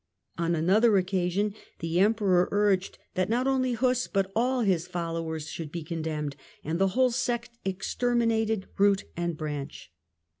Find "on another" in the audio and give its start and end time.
0.35-0.97